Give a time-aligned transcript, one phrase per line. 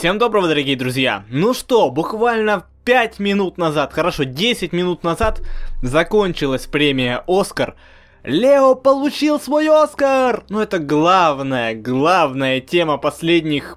[0.00, 1.26] Всем доброго, дорогие друзья!
[1.28, 5.42] Ну что, буквально 5 минут назад, хорошо, 10 минут назад
[5.82, 7.76] закончилась премия «Оскар».
[8.24, 10.44] Лео получил свой Оскар!
[10.48, 13.76] Ну это главная, главная тема последних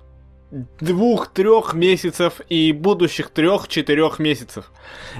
[0.79, 4.71] двух-трех месяцев и будущих трех-четырех месяцев.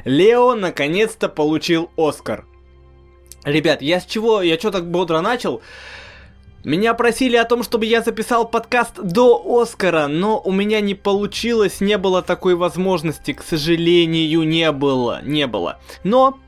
[0.06, 2.46] Лео наконец-то получил Оскар.
[3.44, 5.62] Ребят, я с чего, я что так бодро начал?
[6.64, 11.82] Меня просили о том, чтобы я записал подкаст до Оскара, но у меня не получилось,
[11.82, 15.80] не было такой возможности, к сожалению, не было, не было.
[16.06, 16.40] Но,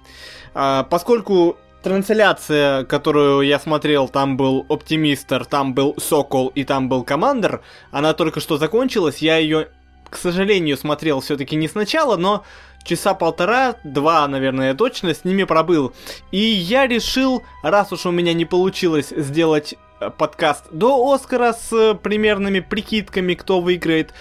[0.54, 7.04] э, поскольку трансляция, которую я смотрел, там был Оптимистр, там был Сокол и там был
[7.04, 7.62] Командер,
[7.92, 9.68] она только что закончилась, я ее,
[10.10, 12.46] к сожалению, смотрел все-таки не сначала, но
[12.86, 15.94] часа полтора, два, наверное, точно с ними пробыл.
[16.32, 19.76] И я решил, раз уж у меня не получилось сделать
[20.18, 24.14] подкаст до Оскара с э, примерными прикидками, кто выиграет,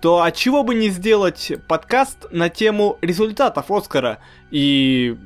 [0.00, 4.18] то от чего бы не сделать подкаст на тему результатов Оскара.
[4.50, 5.16] И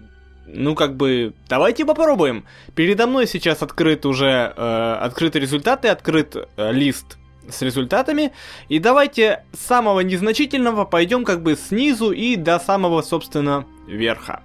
[0.47, 2.44] ну как бы давайте попробуем.
[2.74, 8.33] Передо мной сейчас открыт уже э, открыты результаты, открыт э, лист с результатами.
[8.69, 14.42] И давайте с самого незначительного пойдем как бы снизу и до самого, собственно, верха.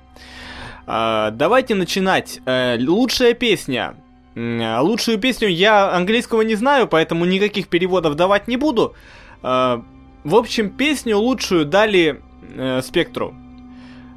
[0.88, 2.40] Э, давайте начинать.
[2.46, 3.96] Э, лучшая песня.
[4.38, 8.94] А лучшую песню я английского не знаю, поэтому никаких переводов давать не буду.
[9.42, 9.82] А,
[10.24, 12.22] в общем, песню лучшую дали
[12.56, 13.34] э, Спектру.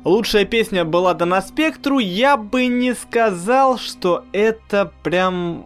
[0.05, 5.65] Лучшая песня была дана Спектру, я бы не сказал, что это прям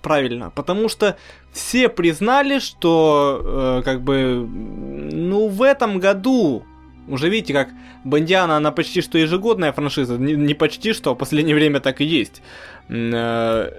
[0.00, 1.16] правильно, потому что
[1.52, 6.64] все признали, что э, как бы, ну в этом году
[7.08, 7.68] уже видите, как
[8.04, 12.04] Бандиана, она почти что ежегодная франшиза, не, не почти что, в последнее время так и
[12.04, 12.42] есть.
[12.88, 13.70] Э,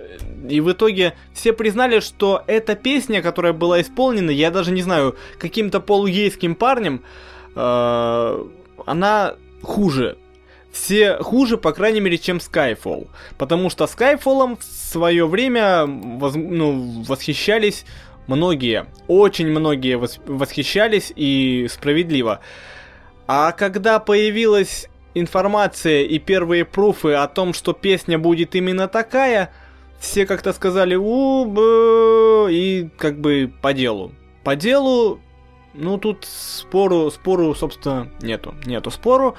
[0.50, 5.16] и в итоге все признали, что эта песня, которая была исполнена, я даже не знаю,
[5.40, 7.02] каким-то полугейским парнем,
[7.56, 8.45] э,
[8.86, 10.17] она хуже.
[10.72, 13.08] Все хуже, по крайней мере, чем Skyfall.
[13.38, 17.86] Потому что Skyfall в свое время воз, ну, восхищались
[18.26, 18.88] многие.
[19.08, 22.39] Очень многие восхищались и справедливо.
[23.28, 29.52] А когда появилась информация и первые пруфы о том, что песня будет именно такая,
[30.00, 34.12] все как-то сказали у и как бы по делу.
[34.44, 35.22] По делу,
[35.73, 39.36] ну тут спору, спору, собственно, нету, нету спору.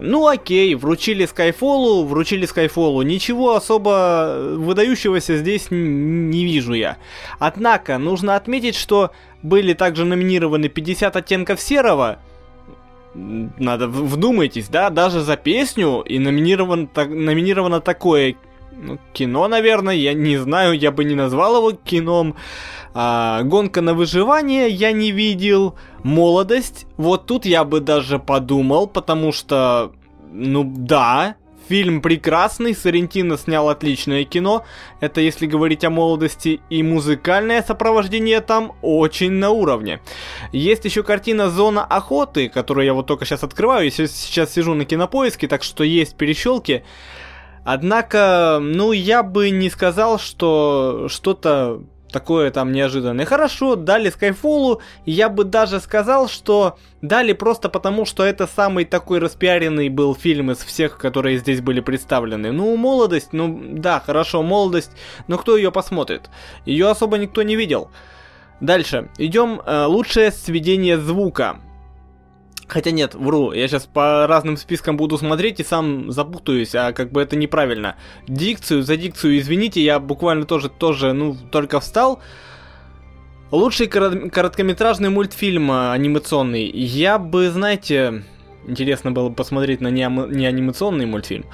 [0.00, 3.02] Ну окей, вручили Скайфолу, вручили Скайфолу.
[3.02, 6.98] Ничего особо выдающегося здесь не вижу я.
[7.40, 9.10] Однако, нужно отметить, что
[9.42, 12.20] были также номинированы 50 оттенков серого,
[13.14, 18.36] надо вдумайтесь, да, даже за песню и номинирован, так, номинировано такое
[18.80, 22.36] ну, кино, наверное, я не знаю, я бы не назвал его кином.
[22.94, 25.74] А, гонка на выживание я не видел.
[26.04, 29.92] Молодость, вот тут я бы даже подумал, потому что,
[30.32, 31.36] ну да,
[31.68, 34.64] Фильм прекрасный, Сарентино снял отличное кино.
[35.00, 36.60] Это если говорить о молодости.
[36.70, 40.00] И музыкальное сопровождение там очень на уровне.
[40.50, 43.84] Есть еще картина «Зона охоты», которую я вот только сейчас открываю.
[43.84, 46.84] Я сейчас сижу на кинопоиске, так что есть перещелки.
[47.64, 53.24] Однако, ну, я бы не сказал, что что-то такое там неожиданное.
[53.24, 59.18] Хорошо, дали Skyfall, я бы даже сказал, что дали просто потому, что это самый такой
[59.18, 62.52] распиаренный был фильм из всех, которые здесь были представлены.
[62.52, 64.92] Ну, молодость, ну да, хорошо, молодость,
[65.26, 66.30] но кто ее посмотрит?
[66.64, 67.90] Ее особо никто не видел.
[68.60, 71.60] Дальше, идем, э, лучшее сведение звука.
[72.68, 77.10] Хотя нет, вру, я сейчас по разным спискам буду смотреть и сам запутаюсь, а как
[77.10, 77.96] бы это неправильно.
[78.26, 82.20] Дикцию, за дикцию извините, я буквально тоже, тоже, ну, только встал.
[83.50, 86.70] Лучший короткометражный мультфильм э, анимационный.
[86.70, 88.24] Я бы, знаете,
[88.66, 91.46] интересно было бы посмотреть на неанимационный мультфильм.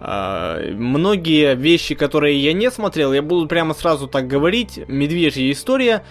[0.00, 4.80] Uh, многие вещи, которые я не смотрел, я буду прямо сразу так говорить.
[4.88, 6.04] Медвежья история.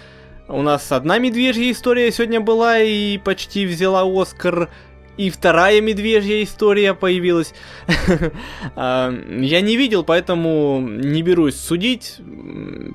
[0.51, 4.69] У нас одна медвежья история сегодня была и почти взяла Оскар.
[5.15, 7.53] И вторая медвежья история появилась.
[8.75, 12.17] А, я не видел, поэтому не берусь судить.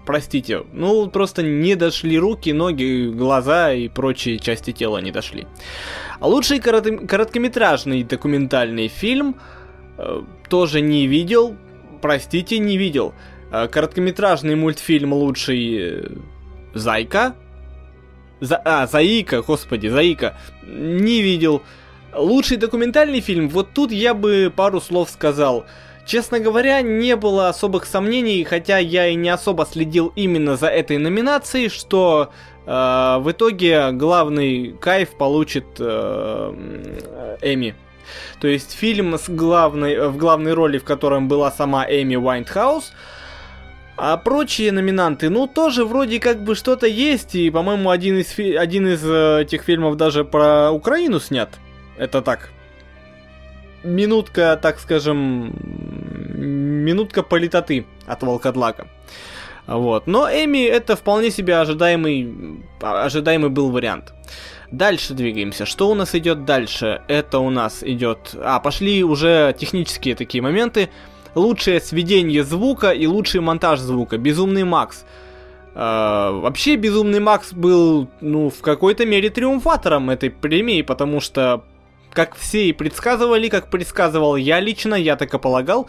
[0.05, 0.65] Простите.
[0.73, 5.47] Ну, просто не дошли руки, ноги, глаза и прочие части тела не дошли.
[6.19, 9.37] А лучший короткометражный документальный фильм
[9.99, 11.57] э, тоже не видел.
[12.03, 13.15] Простите, не видел.
[13.53, 16.09] А, короткометражный мультфильм лучший э,
[16.75, 17.37] Зайка
[18.45, 18.61] за...
[18.65, 20.37] А, Заика, господи, Заика.
[20.67, 21.63] Не видел.
[22.15, 25.67] Лучший документальный фильм, вот тут я бы пару слов сказал.
[26.07, 30.99] Честно говоря, не было особых сомнений, хотя я и не особо следил именно за этой
[30.99, 32.31] номинацией, что
[32.67, 32.71] э,
[33.21, 37.75] в итоге главный кайф получит э, Эми.
[38.41, 42.93] То есть фильм с главной, в главной роли, в котором была сама Эми Уайнтхаус,
[43.97, 48.55] а прочие номинанты, ну, тоже вроде как бы что-то есть, и, по-моему, один из, фи-
[48.55, 51.51] один из э, этих фильмов даже про Украину снят.
[51.97, 52.51] Это так.
[53.85, 55.55] Минутка, так скажем,
[56.85, 58.89] минутка политоты от Волкодлака.
[59.67, 60.07] Вот.
[60.07, 64.13] Но Эми это вполне себе ожидаемый, ожидаемый был вариант.
[64.71, 65.67] Дальше двигаемся.
[65.67, 67.03] Что у нас идет дальше?
[67.07, 68.35] Это у нас идет...
[68.43, 70.91] А, пошли уже технические такие моменты.
[71.35, 74.19] Лучшее сведение звука и лучший монтаж звука.
[74.19, 75.05] Безумный Макс.
[75.75, 81.65] Uh, вообще, Безумный Макс был, ну, в какой-то мере триумфатором этой премии, потому что,
[82.13, 85.89] как все и предсказывали, как предсказывал я лично, я так и полагал,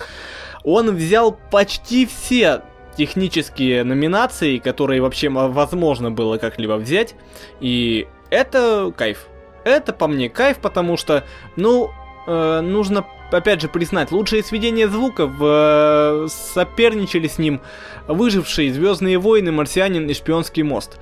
[0.63, 2.63] он взял почти все
[2.97, 7.13] технические номинации, которые вообще возможно было как-либо взять,
[7.59, 9.27] и это кайф.
[9.63, 11.23] Это по мне кайф, потому что,
[11.55, 11.91] ну,
[12.27, 17.61] э, нужно опять же признать, лучшее сведение звука в, э, соперничали с ним
[18.07, 20.99] выжившие Звездные войны, Марсианин и Шпионский мост.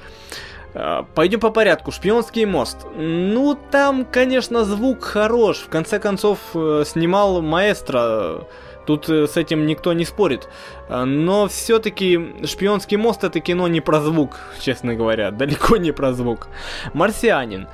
[0.74, 1.92] Э, пойдем по порядку.
[1.92, 2.78] Шпионский мост.
[2.96, 5.58] Ну, там, конечно, звук хорош.
[5.58, 8.48] В конце концов, э, снимал маэстро.
[8.86, 10.50] Тут э, с этим никто не спорит.
[10.90, 15.32] Э, но все-таки «Шпионский мост» это кино не про звук, честно говоря.
[15.32, 16.48] Далеко не про звук.
[16.94, 17.68] «Марсианин».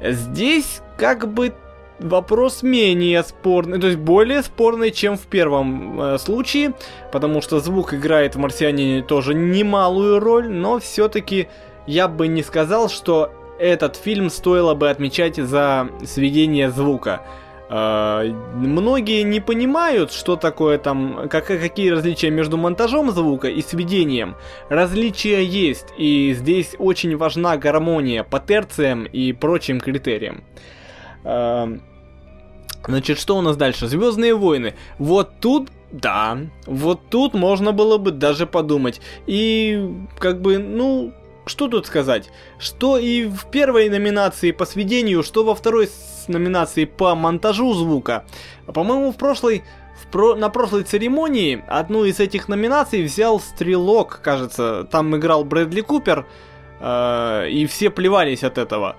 [0.00, 1.54] Здесь как бы
[1.98, 6.74] вопрос менее спорный, то есть более спорный, чем в первом э, случае,
[7.12, 11.48] потому что звук играет в «Марсианине» тоже немалую роль, но все-таки
[11.86, 17.22] я бы не сказал, что этот фильм стоило бы отмечать за сведение звука.
[17.68, 24.36] Uh, многие не понимают, что такое там, как, какие различия между монтажом звука и сведением.
[24.68, 30.44] Различия есть, и здесь очень важна гармония по терциям и прочим критериям.
[31.26, 31.80] Uh,
[32.86, 33.88] значит, что у нас дальше?
[33.88, 34.74] Звездные войны.
[34.98, 39.00] Вот тут да, вот тут можно было бы даже подумать.
[39.26, 39.88] И
[40.18, 41.12] как бы, ну,
[41.46, 42.30] что тут сказать?
[42.58, 45.88] Что и в первой номинации по сведению, что во второй
[46.28, 48.24] номинации по монтажу звука.
[48.66, 49.62] По-моему, в прошлой
[50.02, 50.34] в про...
[50.34, 54.86] на прошлой церемонии одну из этих номинаций взял Стрелок, кажется.
[54.90, 56.26] Там играл Брэдли Купер,
[56.80, 58.96] э, и все плевались от этого.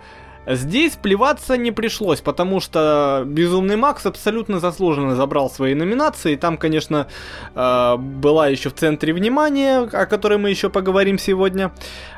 [0.47, 6.37] Здесь плеваться не пришлось, потому что Безумный Макс абсолютно заслуженно забрал свои номинации.
[6.37, 7.07] Там, конечно,
[7.53, 11.73] э, была еще в центре внимания, о которой мы еще поговорим сегодня.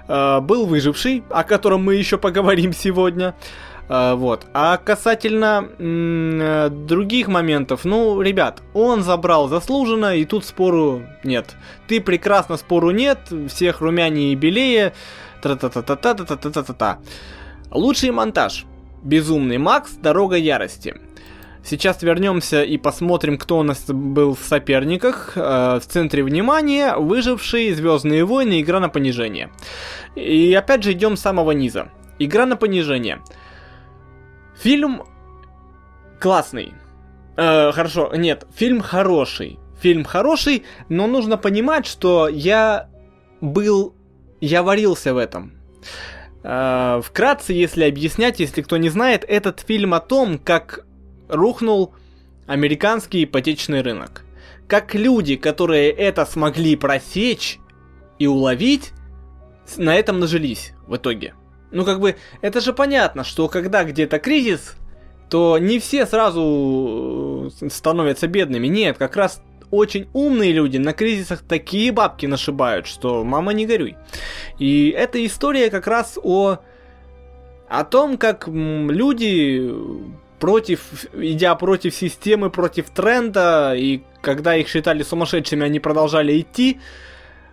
[0.07, 3.33] Э, был Выживший, о котором мы еще поговорим сегодня.
[3.89, 4.45] Э, вот.
[4.53, 11.55] А касательно других моментов, ну, ребят, он забрал заслуженно, и тут спору нет.
[11.87, 13.17] Ты прекрасно, спору нет,
[13.47, 14.93] всех румянее и белее.
[15.41, 16.99] Тра-та-та-та-та-та-та-та-та.
[17.71, 18.65] Лучший монтаж.
[19.03, 20.95] Безумный Макс, Дорога Ярости.
[21.63, 25.33] Сейчас вернемся и посмотрим, кто у нас был в соперниках.
[25.35, 29.51] Э, в центре внимания выжившие Звездные войны, игра на понижение.
[30.15, 31.89] И опять же идем с самого низа.
[32.17, 33.21] Игра на понижение.
[34.57, 35.03] Фильм
[36.19, 36.73] классный.
[37.37, 39.59] Э, хорошо, нет, фильм хороший.
[39.79, 42.89] Фильм хороший, но нужно понимать, что я
[43.41, 43.95] был...
[44.41, 45.53] Я варился в этом.
[46.43, 50.85] Э, вкратце, если объяснять, если кто не знает, этот фильм о том, как
[51.27, 51.93] рухнул
[52.47, 54.23] американский ипотечный рынок.
[54.67, 57.59] Как люди, которые это смогли просечь
[58.17, 58.91] и уловить,
[59.77, 61.33] на этом нажились в итоге.
[61.71, 64.75] Ну как бы, это же понятно, что когда где-то кризис,
[65.29, 68.67] то не все сразу э, становятся бедными.
[68.67, 73.95] Нет, как раз очень умные люди на кризисах такие бабки нашибают, что мама не горюй.
[74.57, 76.59] И эта история как раз о,
[77.67, 79.71] о том, как люди
[80.39, 86.79] против, идя против системы, против тренда, и когда их считали сумасшедшими, они продолжали идти,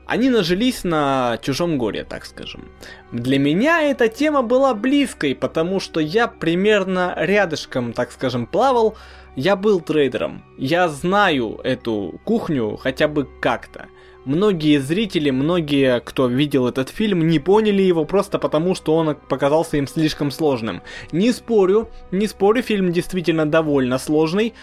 [0.07, 2.71] они нажились на чужом горе, так скажем.
[3.11, 8.97] Для меня эта тема была близкой, потому что я примерно рядышком, так скажем, плавал
[9.37, 13.87] я был трейдером, я знаю эту кухню хотя бы как-то.
[14.25, 19.77] Многие зрители, многие, кто видел этот фильм, не поняли его просто потому, что он показался
[19.77, 20.83] им слишком сложным.
[21.13, 24.55] Не спорю, не спорю, фильм действительно довольно сложный.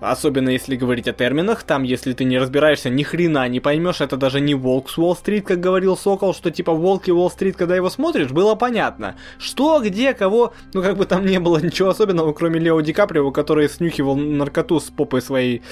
[0.00, 4.16] Особенно если говорить о терминах, там, если ты не разбираешься, ни хрена не поймешь, это
[4.16, 7.90] даже не Волк с Уолл-стрит, как говорил Сокол, что типа Волк и Уолл-стрит, когда его
[7.90, 12.60] смотришь, было понятно, что, где, кого, ну как бы там не было ничего особенного, кроме
[12.60, 15.62] Лео Ди Каприо, который снюхивал наркоту с попой своей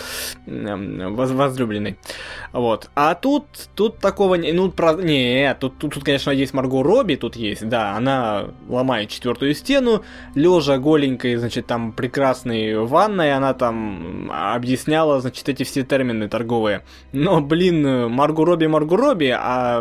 [0.46, 1.98] э, воз возлюбленной.
[2.52, 2.90] Вот.
[2.94, 7.14] А тут, тут такого не, ну, про, не, тут, тут, тут, конечно, есть Марго Робби,
[7.14, 10.04] тут есть, да, она ломает четвертую стену,
[10.34, 16.82] лежа голенькой, значит, там прекрасной ванной, она там объясняла, значит, эти все термины торговые.
[17.12, 19.80] Но, блин, Маргу Робби, Маргу Робби, а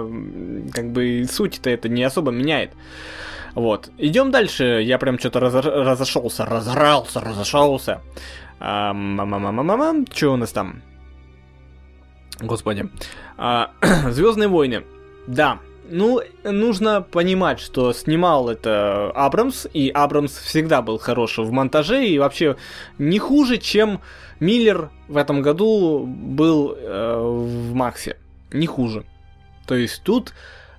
[0.73, 2.71] как бы суть-то это не особо меняет.
[3.53, 3.89] Вот.
[3.97, 4.81] Идем дальше.
[4.83, 8.01] Я прям что-то раз, разошелся, разорался, разошелся.
[8.59, 8.93] А,
[10.13, 10.81] Что у нас там?
[12.39, 12.89] Господи.
[13.37, 13.71] А,
[14.09, 14.83] Звездные войны.
[15.25, 22.05] Да, ну, нужно понимать, что снимал это Абрамс, и Абрамс всегда был хорош в монтаже,
[22.05, 22.57] и вообще
[22.97, 24.01] не хуже, чем
[24.39, 28.17] Миллер в этом году был э, в Максе.
[28.51, 29.03] Не хуже.
[29.65, 30.33] То есть тут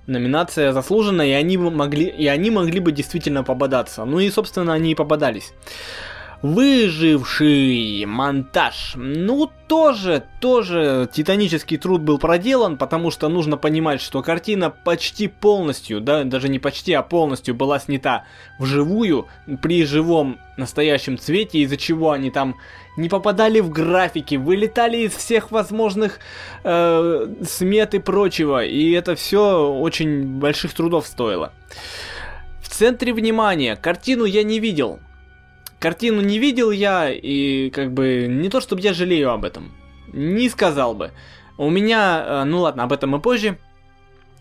[0.07, 4.05] номинация заслужена, и они могли, и они могли бы действительно пободаться.
[4.05, 5.53] Ну и, собственно, они и пободались.
[6.41, 8.93] Выживший монтаж.
[8.95, 15.99] Ну, тоже, тоже титанический труд был проделан, потому что нужно понимать, что картина почти полностью,
[15.99, 18.23] да, даже не почти, а полностью была снята
[18.57, 19.27] вживую,
[19.61, 22.55] при живом настоящем цвете, из-за чего они там
[22.95, 26.19] не попадали в графики, вылетали из всех возможных
[26.63, 31.51] э, смет и прочего, и это все очень больших трудов стоило.
[32.61, 34.99] В центре внимания картину я не видел,
[35.79, 39.71] Картину не видел я, и как бы не то чтобы я жалею об этом.
[40.11, 41.11] Не сказал бы.
[41.57, 43.57] У меня, э, ну ладно, об этом и позже.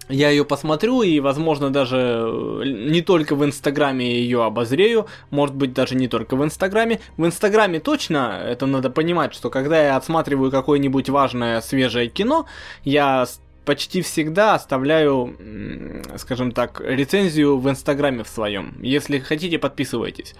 [0.09, 5.75] Я ее посмотрю и, возможно, даже э, не только в Инстаграме ее обозрею, может быть,
[5.75, 7.00] даже не только в Инстаграме.
[7.16, 12.47] В Инстаграме точно, это надо понимать, что когда я отсматриваю какое-нибудь важное свежее кино,
[12.85, 13.26] я
[13.68, 15.37] почти всегда оставляю,
[16.16, 18.75] скажем так, рецензию в Инстаграме в своем.
[18.80, 20.34] Если хотите, подписывайтесь.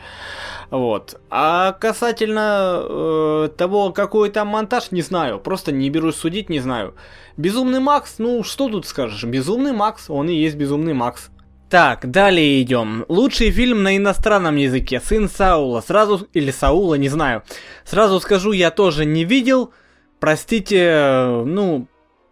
[0.70, 1.20] Вот.
[1.28, 5.38] А касательно э, того, какой там монтаж, не знаю.
[5.40, 6.94] Просто не берусь судить, не знаю.
[7.37, 9.25] Безумный Макс, ну что тут скажешь?
[9.25, 11.28] Безумный Макс, он и есть Безумный Макс.
[11.68, 13.04] Так, далее идем.
[13.08, 15.02] Лучший фильм на иностранном языке.
[15.04, 15.82] Сын Саула.
[15.82, 17.42] Сразу, или Саула, не знаю.
[17.85, 19.75] Сразу скажу, я тоже не видел.
[20.18, 21.88] Простите, э, ну,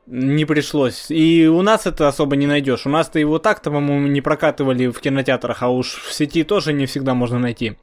[0.07, 1.11] не пришлось.
[1.11, 2.87] И у нас это особо не найдешь.
[2.87, 6.87] У нас-то его так-то, по-моему, не прокатывали в кинотеатрах, а уж в сети тоже не
[6.87, 7.77] всегда можно найти.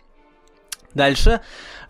[0.94, 1.42] Дальше.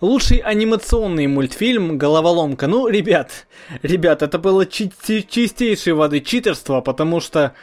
[0.02, 2.68] Лучший анимационный мультфильм «Головоломка».
[2.68, 3.48] Ну, ребят,
[3.82, 7.54] ребят, это было чи- чи- чистейшей воды читерство, потому что...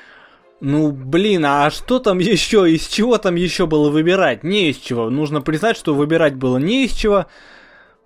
[0.60, 2.70] Ну, блин, а что там еще?
[2.70, 4.44] Из чего там еще было выбирать?
[4.44, 5.08] Не из чего.
[5.08, 7.26] Нужно признать, что выбирать было не из чего.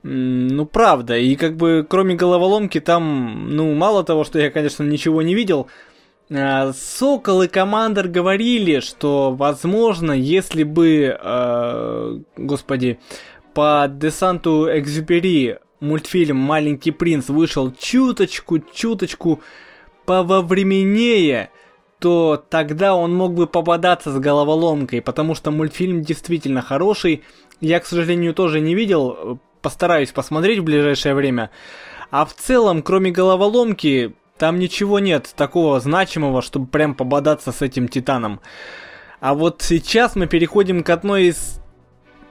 [0.07, 1.17] Ну, правда.
[1.17, 5.69] И как бы, кроме головоломки, там, ну, мало того, что я, конечно, ничего не видел,
[6.31, 12.99] а, Сокол и Командер говорили, что, возможно, если бы, э, господи,
[13.55, 19.41] по Десанту Экзюпери мультфильм «Маленький принц» вышел чуточку-чуточку
[20.05, 21.49] пововременнее,
[21.99, 27.23] то тогда он мог бы попадаться с головоломкой, потому что мультфильм действительно хороший.
[27.63, 31.51] Я, к сожалению, тоже не видел, постараюсь посмотреть в ближайшее время.
[32.11, 37.89] А в целом, кроме головоломки, там ничего нет такого значимого, чтобы прям пободаться с этим
[37.89, 38.41] Титаном.
[39.21, 41.61] А вот сейчас мы переходим к одной из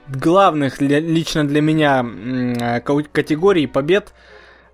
[0.08, 4.14] главных для, лично для меня э, категорий побед.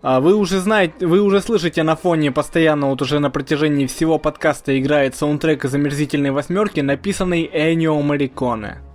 [0.03, 4.19] А вы уже знаете, вы уже слышите на фоне постоянно, вот уже на протяжении всего
[4.19, 8.90] подкаста играет саундтрек из омерзительной восьмерки, написанный Энио Мариконе.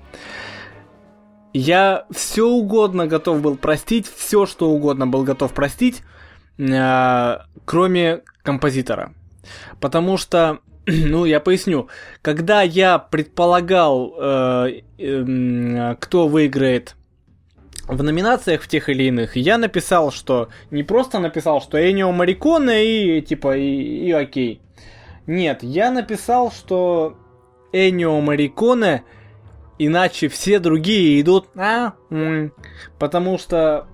[1.58, 6.04] Я все угодно готов был простить, все что угодно был готов простить,
[6.58, 9.14] э, кроме композитора.
[9.80, 11.88] Потому что, ну, я поясню,
[12.22, 16.98] когда я предполагал, э, э, кто выиграет
[17.88, 23.20] в номинациях в тех или иных, я написал, что не просто написал, что Энио Мариконе
[23.20, 24.60] и типа и, и окей.
[25.26, 27.16] Нет, я написал, что
[27.72, 29.06] Энио Мариконе
[29.78, 32.54] Иначе все другие идут, а, м-м",
[32.98, 33.88] потому что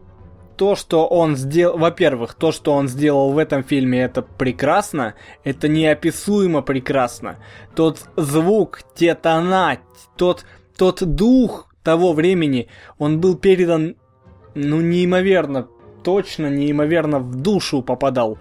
[0.62, 5.68] то, что он сделал, во-первых, то, что он сделал в этом фильме, это прекрасно, это
[5.68, 7.38] неописуемо прекрасно.
[7.74, 9.80] Тот звук, те тона,
[10.18, 10.46] тот,
[10.78, 12.68] тот дух того времени,
[13.00, 13.96] он был передан,
[14.54, 15.68] ну, неимоверно,
[16.04, 18.38] точно, неимоверно в душу попадал.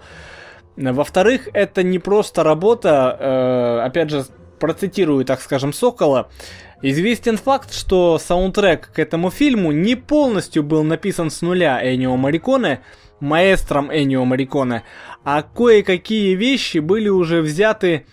[0.75, 4.25] Во-вторых, это не просто работа, э, опять же,
[4.61, 6.29] процитирую, так скажем, Сокола.
[6.81, 12.81] Известен факт, что саундтрек к этому фильму не полностью был написан с нуля Энио Мариконе,
[13.19, 14.83] маэстром Энио Мариконе,
[15.25, 18.05] а кое-какие вещи были уже взяты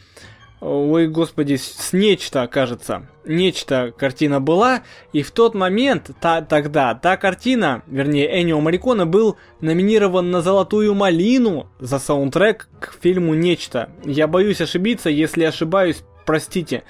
[0.61, 3.07] ой, господи, с нечто, кажется.
[3.25, 9.37] Нечто картина была, и в тот момент, та, тогда, та картина, вернее, Энио Марикона был
[9.61, 13.91] номинирован на Золотую Малину за саундтрек к фильму Нечто.
[14.05, 16.83] Я боюсь ошибиться, если ошибаюсь, простите,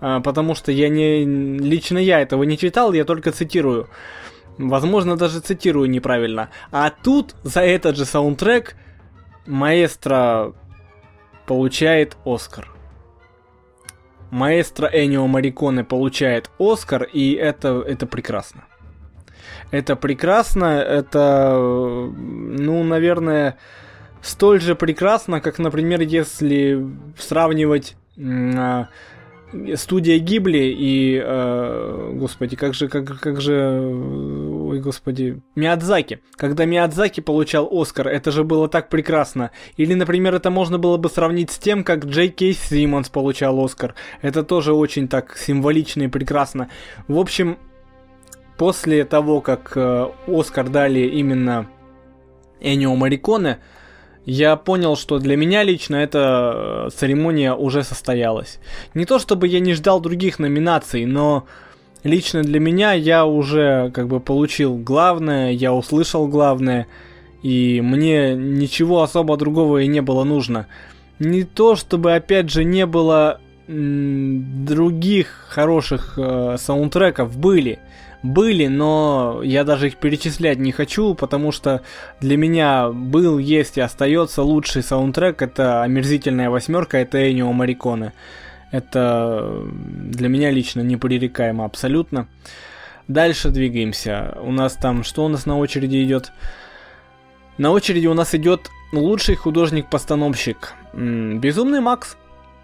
[0.00, 3.90] а, потому что я не, лично я этого не читал, я только цитирую.
[4.56, 6.48] Возможно, даже цитирую неправильно.
[6.72, 8.74] А тут за этот же саундтрек
[9.46, 10.54] маэстро
[11.46, 12.70] получает Оскар
[14.30, 18.64] маэстро Энио Мариконе получает Оскар, и это, это прекрасно.
[19.70, 23.58] Это прекрасно, это, ну, наверное,
[24.22, 26.86] столь же прекрасно, как, например, если
[27.18, 27.96] сравнивать
[29.76, 36.20] студия Гибли и, э, господи, как же, как, как же, ой, господи, Миядзаки.
[36.36, 39.52] Когда Миядзаки получал Оскар, это же было так прекрасно.
[39.76, 43.94] Или, например, это можно было бы сравнить с тем, как Джей Кей Симмонс получал Оскар.
[44.20, 46.68] Это тоже очень так символично и прекрасно.
[47.06, 47.58] В общем,
[48.58, 51.68] после того, как э, Оскар дали именно
[52.60, 53.58] Энио Мариконе,
[54.26, 58.58] я понял, что для меня лично эта э, церемония уже состоялась.
[58.92, 61.46] Не то чтобы я не ждал других номинаций, но
[62.02, 66.88] лично для меня я уже как бы получил главное, я услышал главное,
[67.42, 70.66] и мне ничего особо другого и не было нужно.
[71.20, 77.78] Не то чтобы опять же не было других хороших э, саундтреков были
[78.22, 81.82] были, но я даже их перечислять не хочу, потому что
[82.20, 85.42] для меня был, есть и остается лучший саундтрек.
[85.42, 88.12] Это омерзительная восьмерка, это Энио Мариконе.
[88.72, 92.26] Это для меня лично непререкаемо абсолютно.
[93.08, 94.36] Дальше двигаемся.
[94.42, 96.32] У нас там, что у нас на очереди идет?
[97.58, 100.74] На очереди у нас идет лучший художник-постановщик.
[100.92, 102.16] Безумный Макс.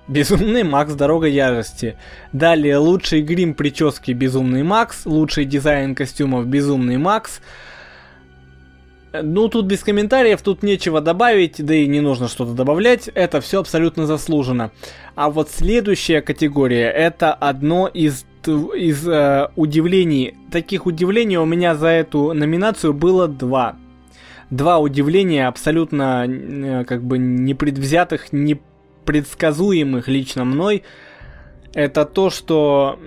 [0.09, 1.97] Безумный Макс Дорога Ярости.
[2.33, 7.41] Далее лучший грим прически Безумный Макс, лучший дизайн костюмов Безумный Макс.
[9.13, 13.61] Ну, тут без комментариев, тут нечего добавить, да и не нужно что-то добавлять, это все
[13.61, 14.71] абсолютно заслуженно.
[15.15, 20.35] А вот следующая категория, это одно из, из э, удивлений.
[20.51, 23.77] Таких удивлений у меня за эту номинацию было два.
[24.49, 28.59] Два удивления абсолютно э, как бы непредвзятых, не
[29.05, 30.83] предсказуемых лично мной,
[31.75, 32.99] это то, что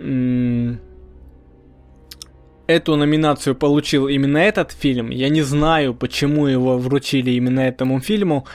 [2.67, 5.09] эту номинацию получил именно этот фильм.
[5.09, 8.47] Я не знаю, почему его вручили именно этому фильму.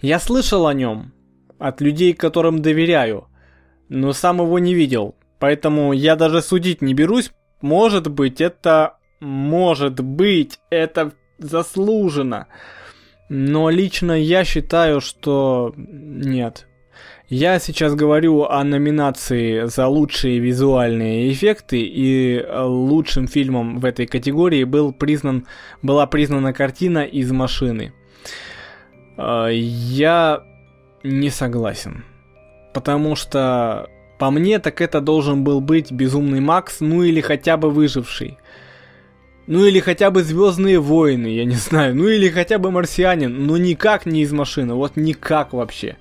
[0.00, 1.12] Я слышал о нем
[1.58, 3.28] от людей, которым доверяю,
[3.88, 5.14] но сам его не видел.
[5.38, 7.30] Поэтому я даже судить не берусь.
[7.60, 8.98] Может быть, это...
[9.20, 12.46] Может быть, это заслужено.
[13.30, 16.66] Но лично я считаю, что нет.
[17.36, 24.62] Я сейчас говорю о номинации за лучшие визуальные эффекты, и лучшим фильмом в этой категории
[24.62, 25.44] был признан,
[25.82, 27.92] была признана картина «Из машины».
[29.16, 30.44] А, я
[31.02, 32.04] не согласен.
[32.72, 33.88] Потому что,
[34.20, 38.38] по мне, так это должен был быть «Безумный Макс», ну или хотя бы «Выживший».
[39.48, 41.96] Ну или хотя бы Звездные войны, я не знаю.
[41.96, 43.44] Ну или хотя бы Марсианин.
[43.44, 44.74] Но никак не из машины.
[44.74, 45.96] Вот никак вообще.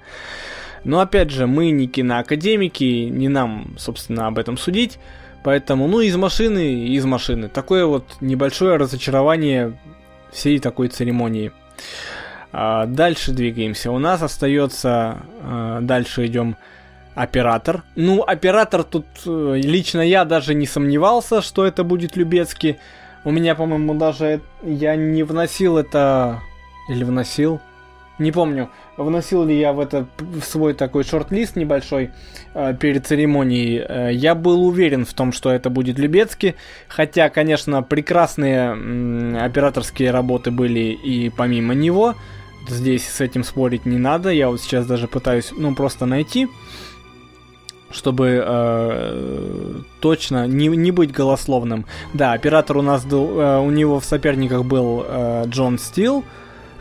[0.84, 5.00] Но опять же, мы не киноакадемики, не нам, собственно, об этом судить.
[5.44, 7.50] Поэтому, ну, из машины, из машины.
[7.50, 9.78] Такое вот небольшое разочарование
[10.32, 11.52] всей такой церемонии.
[12.52, 13.92] А, дальше двигаемся.
[13.92, 16.56] У нас остается, а, дальше идем
[17.16, 17.84] оператор.
[17.96, 22.78] Ну, оператор тут э, лично я даже не сомневался, что это будет Любецкий.
[23.24, 26.42] У меня, по-моему, даже я не вносил это...
[26.90, 27.62] Или вносил?
[28.20, 32.12] Не помню, вносил ли я в это в свой такой шорт-лист небольшой
[32.54, 33.80] э, перед церемонией.
[33.80, 36.54] Э, я был уверен в том, что это будет Любецкий,
[36.88, 42.14] хотя, конечно, прекрасные э, операторские работы были и помимо него.
[42.68, 44.30] Здесь с этим спорить не надо.
[44.30, 46.48] Я вот сейчас даже пытаюсь, ну, просто найти,
[47.90, 51.86] чтобы э, точно не, не быть голословным.
[52.14, 56.24] Да, оператор у нас э, у него в соперниках был э, Джон Стил.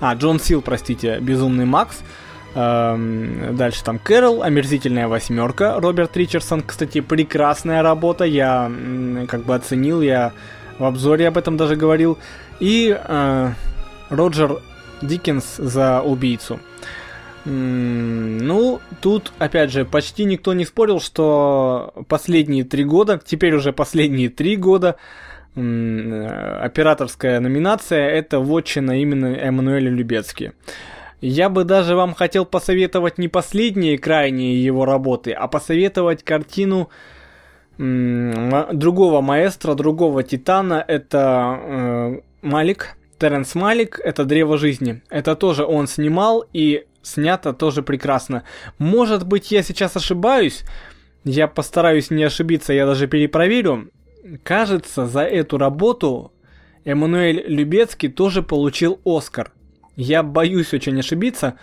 [0.03, 2.03] А, Джон Сил, простите, Безумный Макс.
[2.57, 5.79] Эм, дальше там Кэрол, Омерзительная восьмерка.
[5.79, 8.25] Роберт Ричардсон, кстати, прекрасная работа.
[8.25, 8.69] Я
[9.29, 10.33] как бы оценил, я
[10.81, 12.19] в обзоре об этом даже говорил.
[12.59, 13.53] И э,
[14.11, 14.61] Роджер
[15.03, 16.59] Диккенс за убийцу.
[17.45, 24.31] Ну, тут, опять же, почти никто не спорил, что последние три года, теперь уже последние
[24.31, 24.97] три года,
[25.55, 30.53] операторская номинация это вотчина именно Эммануэля Любецки.
[31.21, 36.91] Я бы даже вам хотел посоветовать не последние крайние его работы, а посоветовать картину
[37.79, 40.85] другого маэстро, другого титана.
[40.87, 45.03] Это э, Малик, Теренс Малик, это Древо Жизни.
[45.11, 48.43] Это тоже он снимал, и снято тоже прекрасно.
[48.79, 50.65] Может быть, я сейчас ошибаюсь,
[51.25, 53.91] я постараюсь не ошибиться, я даже перепроверю.
[54.43, 56.33] Кажется, за эту работу
[56.85, 59.53] Эммануэль Любецкий тоже получил Оскар.
[59.97, 61.59] Я боюсь очень ошибиться,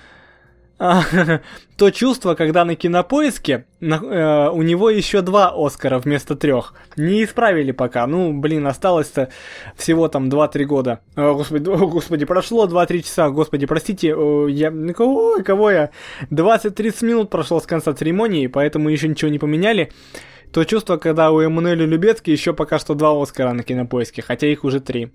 [0.81, 1.03] а,
[1.77, 6.73] то чувство, когда на кинопоиске э, у него еще два Оскара вместо трех.
[6.95, 8.07] Не исправили пока.
[8.07, 9.29] Ну, блин, осталось-то
[9.75, 10.99] всего там 2-3 года.
[11.15, 13.29] Господи, господи, прошло 2-3 часа.
[13.29, 14.71] Господи, простите, я...
[14.71, 15.89] Ой, кого я?
[16.31, 19.91] 20-30 минут прошло с конца церемонии, поэтому еще ничего не поменяли.
[20.51, 24.63] То чувство, когда у Эммануэля Любецки еще пока что два Оскара на кинопоиске, хотя их
[24.63, 25.11] уже три.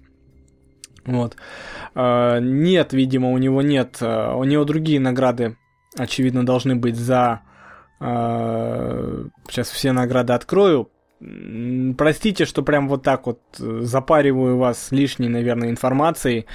[1.04, 1.36] Вот.
[1.94, 3.98] Uh, нет, видимо, у него нет.
[4.00, 5.56] Uh, у него другие награды,
[5.96, 7.40] очевидно, должны быть за...
[8.00, 10.90] Uh, сейчас все награды открою.
[11.96, 16.46] Простите, что прям вот так вот запариваю вас лишней, наверное, информацией.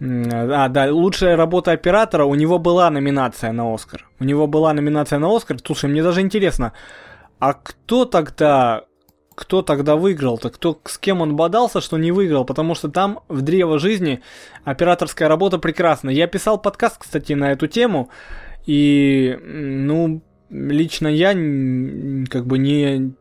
[0.00, 4.06] А, да, лучшая работа оператора, у него была номинация на Оскар.
[4.18, 5.58] У него была номинация на Оскар.
[5.64, 6.72] Слушай, мне даже интересно,
[7.38, 8.84] а кто тогда
[9.34, 10.50] кто тогда выиграл-то?
[10.50, 12.44] Кто, с кем он бодался, что не выиграл?
[12.44, 14.20] Потому что там в Древо жизни
[14.64, 16.10] операторская работа прекрасна.
[16.10, 18.10] Я писал подкаст, кстати, на эту тему.
[18.66, 23.14] И, ну, лично я как бы не...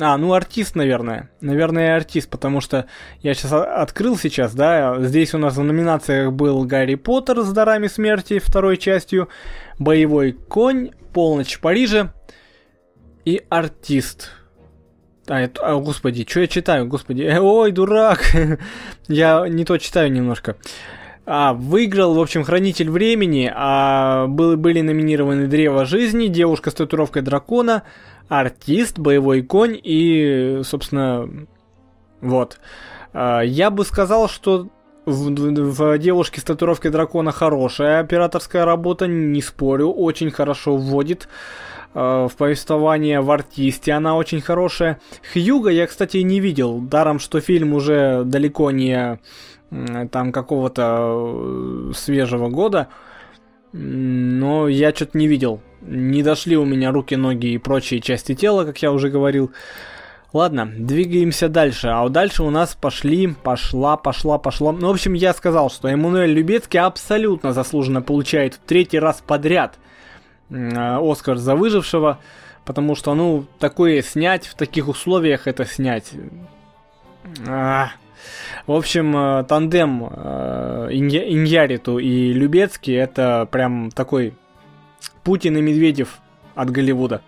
[0.00, 1.30] А, ну, артист, наверное.
[1.40, 2.86] Наверное, артист, потому что
[3.20, 7.88] я сейчас открыл сейчас, да, здесь у нас в номинациях был Гарри Поттер с дарами
[7.88, 9.28] смерти второй частью,
[9.78, 12.12] Боевой конь, Полночь в Париже
[13.26, 14.30] и артист.
[15.26, 18.20] А, это, а, господи, что я читаю, господи, э, ой, дурак,
[19.08, 20.56] я не то читаю немножко.
[21.26, 27.22] А, выиграл, в общем, Хранитель Времени, а был, были номинированы Древо Жизни, Девушка с татуировкой
[27.22, 27.82] дракона,
[28.28, 31.28] Артист, Боевой конь и, собственно,
[32.20, 32.60] вот.
[33.12, 34.68] А, я бы сказал, что
[35.04, 41.28] в, в «Девушке с татуировкой дракона» хорошая операторская работа, не спорю, очень хорошо вводит
[41.96, 45.00] в повествование в артисте, она очень хорошая.
[45.32, 49.18] Хьюга я, кстати, не видел, даром, что фильм уже далеко не
[50.10, 52.88] там какого-то э, свежего года,
[53.72, 55.60] но я что-то не видел.
[55.80, 59.52] Не дошли у меня руки, ноги и прочие части тела, как я уже говорил.
[60.32, 61.88] Ладно, двигаемся дальше.
[61.88, 64.72] А вот дальше у нас пошли, пошла, пошла, пошла.
[64.72, 69.78] Ну, в общем, я сказал, что Эммануэль Любецкий абсолютно заслуженно получает в третий раз подряд
[69.78, 69.86] Э,
[70.50, 72.20] Оскар за выжившего,
[72.64, 76.12] потому что, ну, такое снять в таких условиях, это снять.
[77.46, 77.90] А.
[78.66, 84.34] В общем, э, тандем э, Иньяриту и Любецкий это прям такой
[85.22, 86.18] Путин и Медведев
[86.54, 87.22] от Голливуда.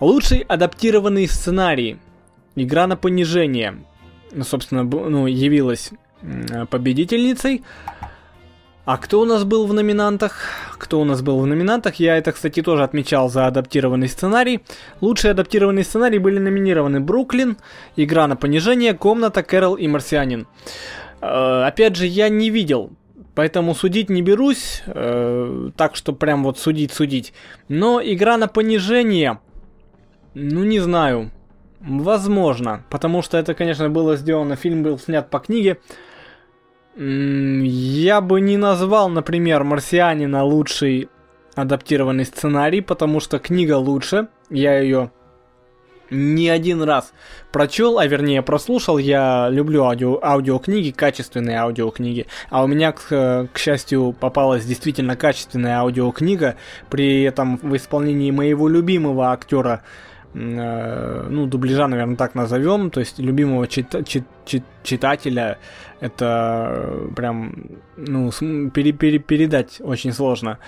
[0.00, 1.98] Лучший адаптированный сценарий.
[2.56, 3.78] Игра на понижение.
[4.42, 5.90] Собственно, ну, явилась
[6.70, 7.62] победительницей.
[8.88, 10.46] А кто у нас был в номинантах?
[10.78, 11.96] Кто у нас был в номинантах?
[11.96, 14.60] Я это, кстати, тоже отмечал за адаптированный сценарий.
[15.02, 17.58] Лучшие адаптированные сценарии были номинированы Бруклин,
[17.96, 20.46] Игра на понижение, Комната, Кэрол и Марсианин.
[21.20, 22.92] Э, опять же, я не видел,
[23.34, 27.34] поэтому судить не берусь, э, так что прям вот судить-судить.
[27.68, 29.38] Но Игра на понижение,
[30.32, 31.30] ну не знаю,
[31.80, 35.76] возможно, потому что это, конечно, было сделано, фильм был снят по книге,
[37.00, 41.08] я бы не назвал, например, «Марсианина» лучший
[41.54, 44.28] адаптированный сценарий, потому что книга лучше.
[44.50, 45.12] Я ее
[46.10, 47.12] не один раз
[47.52, 48.98] прочел, а вернее прослушал.
[48.98, 52.26] Я люблю аудио, аудиокниги, качественные аудиокниги.
[52.50, 56.56] А у меня, к, к счастью, попалась действительно качественная аудиокнига,
[56.90, 63.18] при этом в исполнении моего любимого актера Э, ну, дубляжа, наверное, так назовем, то есть
[63.18, 65.58] любимого чит- чит- чит- читателя,
[66.00, 67.54] это прям,
[67.96, 68.30] ну,
[68.70, 70.58] пере- пере- передать очень сложно.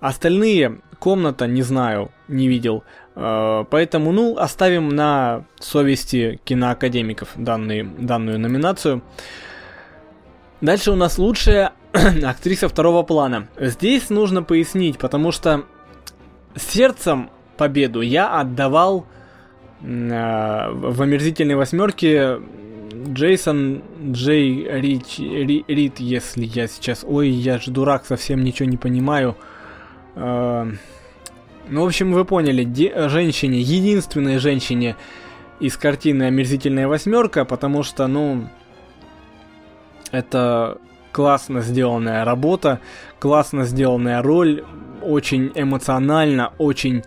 [0.00, 2.84] Остальные комната не знаю, не видел,
[3.16, 9.02] э, поэтому, ну, оставим на совести киноакадемиков данные, данную номинацию.
[10.60, 11.72] Дальше у нас лучшая
[12.24, 13.48] актриса второго плана.
[13.58, 15.64] Здесь нужно пояснить, потому что
[16.56, 19.06] сердцем победу я отдавал
[19.82, 22.38] э, в омерзительной восьмерке
[23.08, 27.04] Джейсон Джей Рич, Ри, Рид, если я сейчас...
[27.06, 29.36] Ой, я же дурак, совсем ничего не понимаю.
[30.14, 30.70] Э,
[31.68, 34.96] ну, в общем, вы поняли, де- женщине, единственной женщине
[35.60, 38.48] из картины «Омерзительная восьмерка», потому что, ну,
[40.10, 40.78] это
[41.12, 42.80] классно сделанная работа,
[43.20, 44.64] классно сделанная роль,
[45.02, 47.04] очень эмоционально, очень...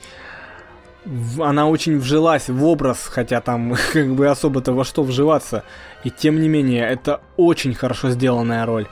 [1.40, 5.64] Она очень вжилась в образ, хотя там как бы особо-то во что вживаться.
[6.04, 8.88] И тем не менее, это очень хорошо сделанная роль.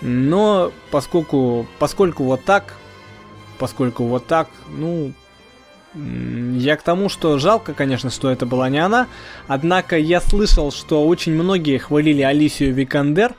[0.00, 2.74] Но поскольку, поскольку вот так,
[3.58, 5.12] поскольку вот так, ну,
[5.94, 9.06] я к тому, что жалко, конечно, что это была не она.
[9.46, 13.34] Однако я слышал, что очень многие хвалили Алисию Викандер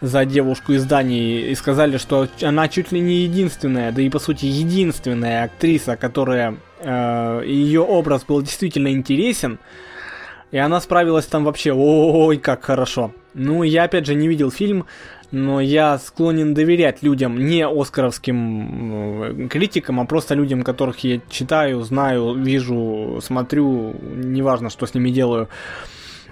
[0.00, 4.18] за девушку из Дании и сказали, что она чуть ли не единственная, да и по
[4.18, 9.58] сути единственная актриса, которая ее образ был действительно интересен.
[10.50, 13.12] И она справилась там вообще, ой, как хорошо.
[13.34, 14.86] Ну, я опять же не видел фильм,
[15.30, 22.34] но я склонен доверять людям, не оскаровским критикам, а просто людям, которых я читаю, знаю,
[22.34, 25.48] вижу, смотрю, неважно, что с ними делаю,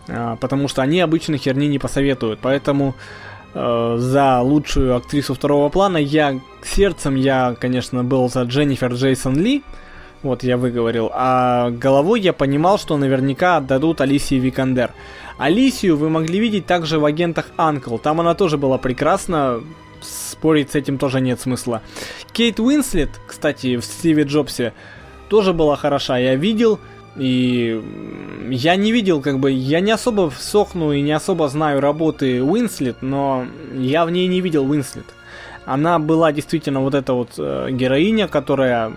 [0.09, 2.97] а, потому что они обычно херни не посоветуют, поэтому
[3.55, 9.63] э, за лучшую актрису второго плана я сердцем я, конечно, был за Дженнифер Джейсон Ли,
[10.23, 14.93] вот я выговорил, а головой я понимал, что наверняка отдадут Алисии Викандер.
[15.39, 17.97] Алисию вы могли видеть также в агентах Анкл.
[17.99, 19.61] Там она тоже была прекрасна.
[20.01, 21.83] Спорить с этим тоже нет смысла.
[22.33, 24.73] Кейт Уинслет, кстати, в Стиве Джобсе,
[25.29, 26.19] тоже была хороша.
[26.19, 26.79] Я видел,
[27.17, 27.83] и
[28.49, 33.03] я не видел, как бы, я не особо сохну и не особо знаю работы Уинслет,
[33.03, 35.07] но я в ней не видел Уинслет.
[35.65, 38.93] Она была действительно вот эта вот э, героиня, которая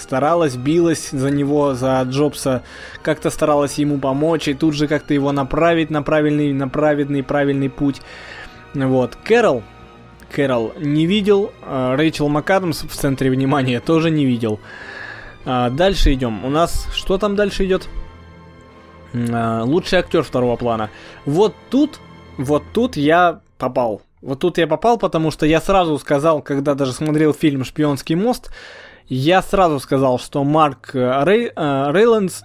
[0.00, 2.62] старалась, билась за него, за Джобса,
[3.02, 7.70] как-то старалась ему помочь и тут же как-то его направить на правильный, на праведный, правильный
[7.70, 8.00] путь.
[8.74, 9.16] Вот.
[9.24, 9.62] Кэрол,
[10.30, 14.60] Кэрол не видел, а, Рэйчел МакАдамс в центре внимания тоже не видел.
[15.44, 16.44] А, дальше идем.
[16.44, 17.88] У нас что там дальше идет?
[19.14, 20.90] А, лучший актер второго плана.
[21.24, 22.00] Вот тут,
[22.36, 24.02] вот тут я попал.
[24.20, 28.50] Вот тут я попал, потому что я сразу сказал, когда даже смотрел фильм «Шпионский мост»,
[29.08, 32.42] я сразу сказал, что Марк э, Рей, э, Рейландс,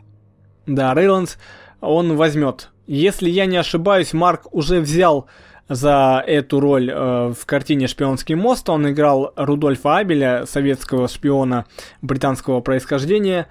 [0.65, 1.38] да, Рейландс,
[1.82, 2.69] он возьмет.
[2.88, 5.28] Если я не ошибаюсь, Марк уже взял
[5.69, 8.69] за эту роль э, в картине «Шпионский мост».
[8.69, 11.65] Он играл Рудольфа Абеля, советского шпиона
[12.02, 13.47] британского происхождения.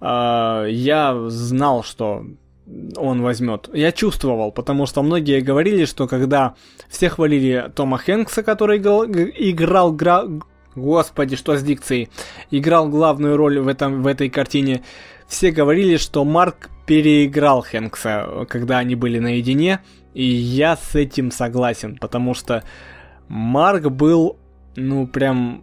[0.00, 2.24] Э, я знал, что
[2.96, 3.70] он возьмет.
[3.72, 6.54] Я чувствовал, потому что многие говорили, что когда
[6.88, 10.24] все хвалили Тома Хэнкса, который играл, играл гра,
[10.78, 12.08] Господи, что с дикцией.
[12.50, 14.82] Играл главную роль в, этом, в этой картине.
[15.26, 19.80] Все говорили, что Марк переиграл Хэнкса, когда они были наедине.
[20.14, 22.64] И я с этим согласен, потому что
[23.28, 24.38] Марк был,
[24.74, 25.62] ну, прям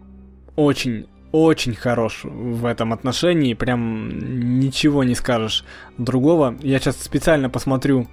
[0.55, 3.55] очень, очень хорош в этом отношении.
[3.55, 5.65] Прям ничего не скажешь
[5.97, 6.55] другого.
[6.61, 8.07] Я сейчас специально посмотрю,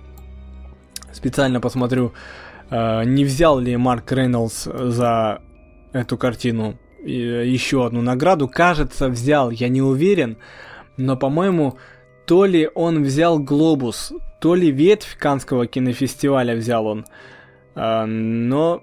[1.12, 2.12] специально посмотрю,
[2.70, 5.42] э, не взял ли Марк Рейнольдс за
[5.92, 8.48] эту картину еще одну награду.
[8.48, 10.36] Кажется, взял, я не уверен,
[10.96, 11.78] но, по-моему,
[12.26, 17.04] то ли он взял Глобус, то ли ветвь Канского кинофестиваля взял он.
[17.74, 18.82] А, но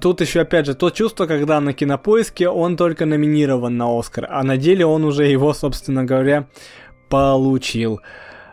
[0.00, 4.42] тут еще, опять же, то чувство, когда на кинопоиске он только номинирован на Оскар, а
[4.42, 6.48] на деле он уже его, собственно говоря,
[7.08, 8.00] получил.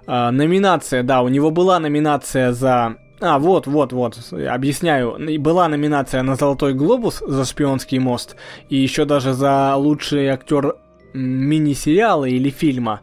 [0.07, 5.17] А, номинация, да, у него была номинация за а, вот, вот, вот, объясняю.
[5.39, 8.35] Была номинация на Золотой Глобус за «Шпионский мост»,
[8.67, 10.75] и еще даже за лучший актер
[11.13, 13.01] мини-сериала или фильма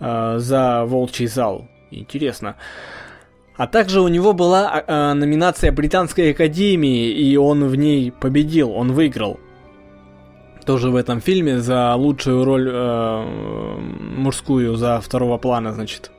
[0.00, 1.66] э, за «Волчий зал».
[1.90, 2.56] Интересно.
[3.56, 8.92] А также у него была э, номинация Британской Академии, и он в ней победил, он
[8.92, 9.40] выиграл.
[10.66, 13.78] Тоже в этом фильме за лучшую роль э,
[14.16, 16.10] мужскую, за второго плана, значит.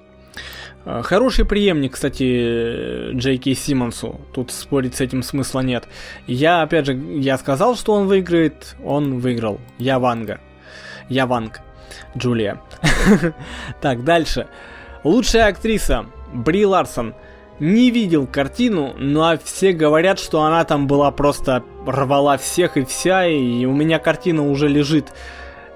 [0.85, 4.19] Э, хороший преемник, кстати, Джей Кей Симмонсу.
[4.33, 5.87] Тут спорить с этим смысла нет.
[6.27, 8.75] Я, опять же, я сказал, что он выиграет.
[8.83, 9.59] Он выиграл.
[9.77, 10.39] Я Ванга.
[11.09, 11.61] Я Ванг.
[12.17, 12.61] Джулия.
[13.81, 14.47] Так, дальше.
[15.03, 16.05] Лучшая актриса.
[16.33, 17.15] Бри Ларсон.
[17.59, 23.27] Не видел картину, но все говорят, что она там была просто рвала всех и вся,
[23.27, 25.11] и у меня картина уже лежит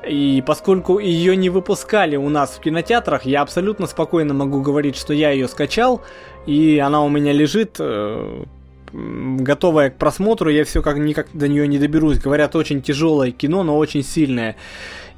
[0.07, 5.13] и поскольку ее не выпускали у нас в кинотеатрах, я абсолютно спокойно могу говорить, что
[5.13, 6.01] я ее скачал,
[6.45, 8.43] и она у меня лежит, э,
[8.93, 12.19] готовая к просмотру, я все как никак до нее не доберусь.
[12.19, 14.55] Говорят, очень тяжелое кино, но очень сильное.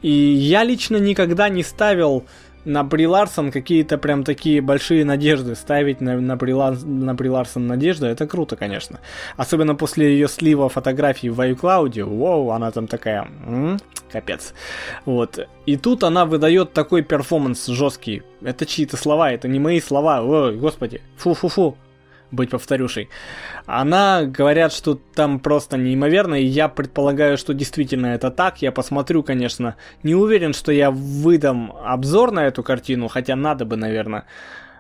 [0.02, 2.26] И я лично никогда не ставил
[2.66, 7.30] на Бри Ларсон какие-то прям такие большие надежды ставить на, на, Бри, Лар, на Бри
[7.30, 9.00] Ларсон надежды, это круто, конечно.
[9.38, 13.80] Особенно после ее слива фотографий в iCloud, воу, она там такая, м-м,
[14.12, 14.54] капец.
[15.06, 15.48] Вот.
[15.66, 18.24] И тут она выдает такой перформанс жесткий.
[18.42, 21.78] Это чьи-то слова, это не мои слова, ой, господи, фу-фу-фу
[22.36, 23.10] быть повторюшей.
[23.66, 28.62] Она говорят, что там просто неимоверно, и я предполагаю, что действительно это так.
[28.62, 29.76] Я посмотрю, конечно.
[30.04, 34.26] Не уверен, что я выдам обзор на эту картину, хотя надо бы, наверное.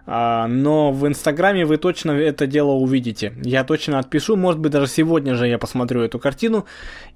[0.08, 3.34] А, но в Инстаграме вы точно это дело увидите.
[3.41, 6.65] Я точно отпишу, может быть, даже сегодня же я посмотрю эту картину.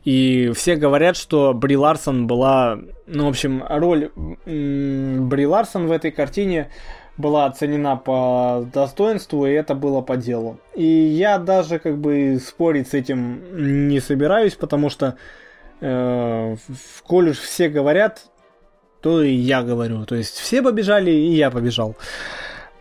[0.05, 2.79] И все говорят, что Бри Ларсон была...
[3.05, 4.11] Ну, в общем, роль
[4.45, 6.69] Бри Ларсон в этой картине
[7.19, 10.57] была оценена по достоинству, и это было по делу.
[10.73, 15.17] И я даже как бы спорить с этим не собираюсь, потому что
[15.81, 16.55] э,
[17.05, 18.23] коль уж все говорят,
[19.01, 20.05] то и я говорю.
[20.05, 21.97] То есть все побежали, и я побежал.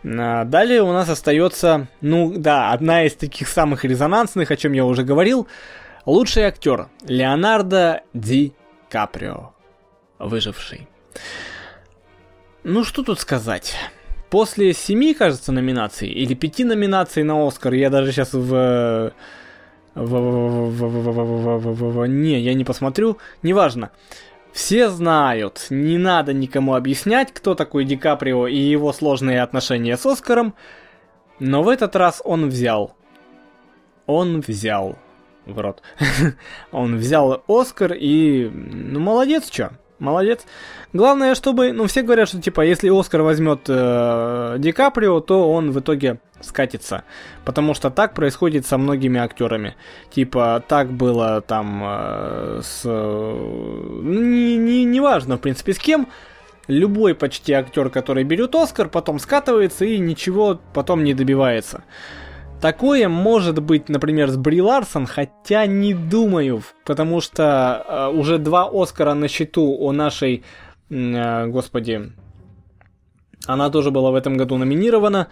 [0.05, 4.85] А далее у нас остается, ну да, одна из таких самых резонансных, о чем я
[4.85, 5.47] уже говорил,
[6.05, 8.53] лучший актер Леонардо Ди
[8.89, 9.51] Каприо,
[10.17, 10.87] выживший.
[12.63, 13.75] Ну что тут сказать?
[14.29, 19.11] После семи, кажется, номинаций, или пяти номинаций на Оскар, я даже сейчас в...
[22.07, 23.89] Не, я не посмотрю, неважно.
[24.53, 30.05] Все знают, не надо никому объяснять, кто такой Ди Каприо и его сложные отношения с
[30.05, 30.53] Оскаром,
[31.39, 32.95] но в этот раз он взял.
[34.05, 34.97] Он взял.
[35.45, 35.81] В рот.
[36.71, 38.49] он взял Оскар и...
[38.49, 39.71] Ну, молодец, чё?
[39.99, 40.45] Молодец.
[40.93, 45.71] Главное, чтобы, ну, все говорят, что, типа, если Оскар возьмет э, Ди Каприо, то он
[45.71, 47.03] в итоге скатится.
[47.45, 49.75] Потому что так происходит со многими актерами.
[50.09, 52.81] Типа, так было там э, с...
[52.85, 56.07] Э, не, не, не важно, в принципе, с кем.
[56.67, 61.83] Любой почти актер, который берет Оскар, потом скатывается и ничего потом не добивается.
[62.61, 68.69] Такое может быть, например, с Бри Ларсон, хотя не думаю, потому что э, уже два
[68.71, 70.43] Оскара на счету у нашей,
[70.89, 72.11] э, господи,
[73.45, 75.29] она тоже была в этом году номинирована,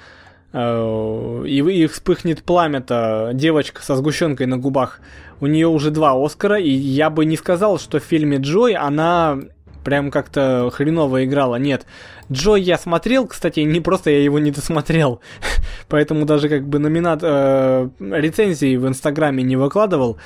[0.54, 5.02] э, и, и вспыхнет пламя-то девочка со сгущенкой на губах.
[5.42, 9.38] У нее уже два Оскара, и я бы не сказал, что в фильме Джой она
[9.84, 11.56] прям как-то хреново играла.
[11.56, 11.86] Нет,
[12.32, 15.22] Джой я смотрел, кстати, не просто я его не досмотрел,
[15.88, 20.18] поэтому даже как бы номинат э, рецензии в Инстаграме не выкладывал.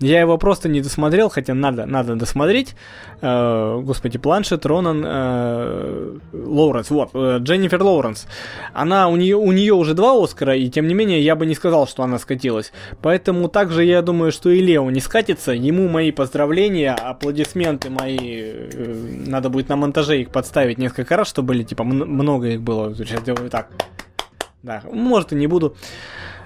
[0.00, 2.74] Я его просто не досмотрел, хотя надо, надо досмотреть.
[3.20, 8.26] Э, господи, Планшет, Ронан, э, Лоуренс, вот, э, Дженнифер Лоуренс.
[8.72, 11.54] Она, у нее, у нее уже два Оскара, и тем не менее я бы не
[11.54, 12.72] сказал, что она скатилась.
[13.02, 15.52] Поэтому также я думаю, что и Лео не скатится.
[15.52, 18.16] Ему мои поздравления, аплодисменты мои.
[18.22, 22.94] Э, надо будет на монтаже их подставить несколько раз, чтобы были, типа, много их было.
[22.94, 23.66] Сейчас делаю так.
[24.62, 25.74] Да, может и не буду.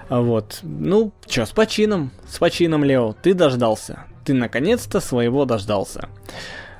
[0.09, 0.61] Вот.
[0.63, 2.09] Ну, чё, с почином.
[2.27, 3.13] С почином, Лео.
[3.13, 4.05] Ты дождался.
[4.23, 6.09] Ты наконец-то своего дождался.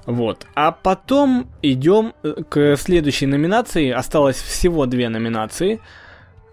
[0.08, 0.48] Вот.
[0.56, 3.92] А потом идем э, к следующей номинации.
[3.92, 5.80] Осталось всего две номинации.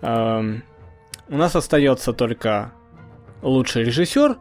[0.03, 0.63] Эм,
[1.31, 2.73] у нас остается только
[3.41, 4.37] лучший режиссер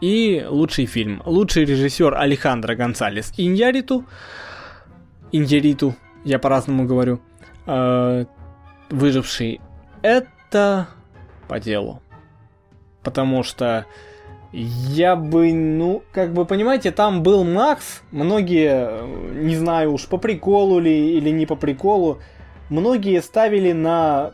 [0.00, 1.22] и лучший фильм.
[1.26, 4.04] Лучший режиссер Алехандро Гонсалес Иньяриту.
[5.32, 5.96] Иньяриту
[6.28, 7.20] я по-разному говорю,
[7.66, 8.26] э,
[8.90, 9.60] выживший,
[10.02, 10.88] это
[11.48, 12.02] по делу.
[13.02, 13.86] Потому что
[14.52, 19.04] я бы, ну, как бы, понимаете, там был Макс, многие,
[19.42, 22.18] не знаю уж, по приколу ли или не по приколу,
[22.68, 24.32] многие ставили на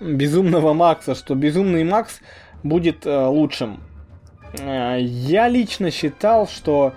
[0.00, 2.20] безумного Макса, что безумный Макс
[2.62, 3.82] будет э, лучшим.
[4.60, 6.94] Э, я лично считал, что...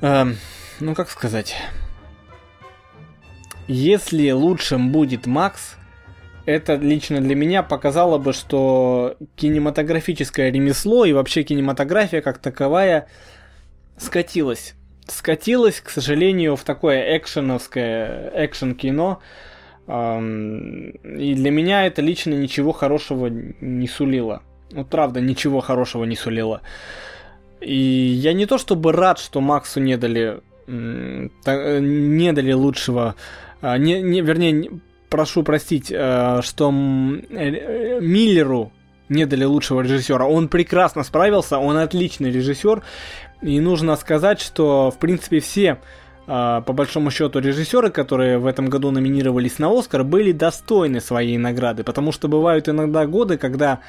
[0.00, 0.26] Э,
[0.80, 1.56] ну, как сказать...
[3.74, 5.76] Если лучшим будет Макс,
[6.44, 13.08] это лично для меня показало бы, что кинематографическое ремесло и вообще кинематография как таковая
[13.96, 14.74] скатилась.
[15.06, 19.20] Скатилась, к сожалению, в такое экшеновское экшен-кино.
[19.88, 19.90] И
[21.34, 24.42] для меня это лично ничего хорошего не сулило.
[24.70, 26.60] Вот правда, ничего хорошего не сулило.
[27.62, 33.14] И я не то чтобы рад, что Максу не дали, не дали лучшего
[33.62, 34.80] не, не, вернее,
[35.12, 38.72] прошу простить, э, что э, Миллеру
[39.10, 40.24] не дали лучшего режиссера.
[40.24, 42.82] Он прекрасно справился, он отличный режиссер.
[43.42, 45.78] И нужно сказать, что, в принципе, все,
[46.26, 51.36] э, по большому счету, режиссеры, которые в этом году номинировались на Оскар, были достойны своей
[51.36, 51.84] награды.
[51.84, 53.80] Потому что бывают иногда годы, когда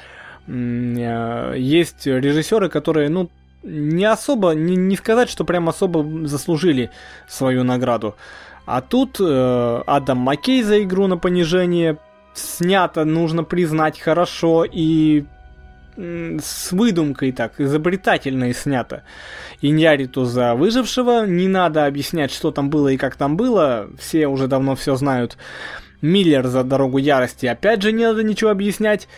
[0.46, 3.30] есть режиссеры, которые, ну,
[3.62, 6.90] не особо, не, не сказать, что прям особо заслужили
[7.26, 8.14] свою награду.
[8.66, 11.98] А тут э, Адам Маккей за игру на понижение
[12.34, 15.24] снято, нужно признать, хорошо и
[15.96, 19.04] с выдумкой так, изобретательно и снято.
[19.60, 24.48] Иньяриту за выжившего, не надо объяснять, что там было и как там было, все уже
[24.48, 25.36] давно все знают.
[26.02, 29.08] Миллер за дорогу ярости, опять же не надо ничего объяснять.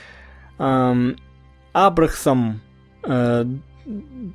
[0.59, 1.17] Эм,
[1.73, 2.61] Абрахсом,
[3.03, 3.45] э,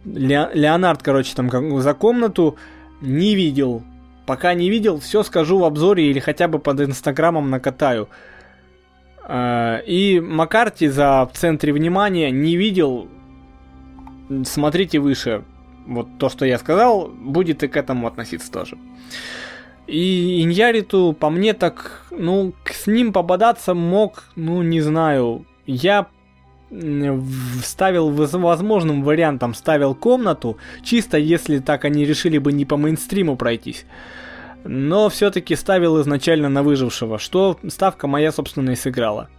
[0.06, 2.58] Леонард, короче, там как, за комнату
[3.02, 3.84] не видел.
[4.32, 8.08] Пока не видел, все скажу в обзоре или хотя бы под инстаграмом накатаю.
[9.28, 13.10] Э, и Маккарти за в центре внимания не видел.
[14.46, 15.44] Смотрите выше.
[15.86, 18.78] Вот то, что я сказал, будет и к этому относиться тоже.
[19.86, 25.46] И Иньяриту, по мне так, ну, с ним пободаться мог, ну, не знаю.
[25.66, 26.08] Я
[27.64, 33.86] ставил возможным вариантом, ставил комнату, чисто если так они решили бы не по мейнстриму пройтись.
[34.64, 39.30] Но все-таки ставил изначально на выжившего, что ставка моя, собственно, и сыграла.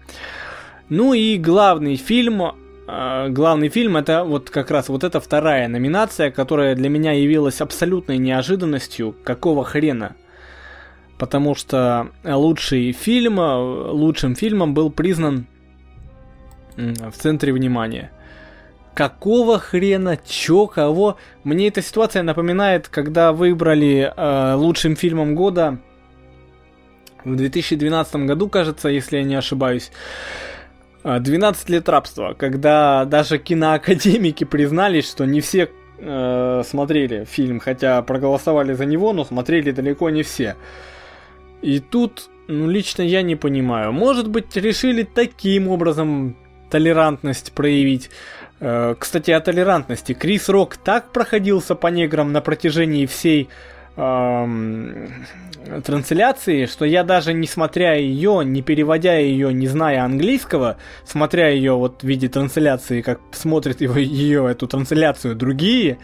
[0.89, 2.43] Ну и главный фильм,
[2.87, 7.61] э, главный фильм это вот как раз вот эта вторая номинация, которая для меня явилась
[7.61, 9.15] абсолютной неожиданностью.
[9.25, 10.17] Какого хрена?
[11.19, 15.47] Потому что лучший фильм, лучшим фильмом был признан
[16.77, 18.11] в центре внимания.
[18.95, 21.17] Какого хрена, чё, кого?
[21.45, 25.79] Мне эта ситуация напоминает, когда выбрали э, лучшим фильмом года
[27.25, 29.91] в 2012 году, кажется, если я не ошибаюсь.
[31.05, 38.73] 12 лет рабства, когда даже киноакадемики признались, что не все э, смотрели фильм, хотя проголосовали
[38.75, 40.57] за него, но смотрели далеко не все.
[41.61, 43.93] И тут, ну, лично я не понимаю.
[43.93, 46.37] Может быть, решили таким образом
[46.73, 48.11] толерантность проявить.
[48.61, 50.15] Э, кстати, о толерантности.
[50.15, 53.51] Крис Рок так проходился по неграм на протяжении всей
[53.97, 55.27] эм,
[55.85, 61.75] трансляции, что я даже не смотря ее, не переводя ее, не зная английского, смотря ее
[61.75, 65.99] вот в виде трансляции, как смотрят его, ее эту трансляцию другие,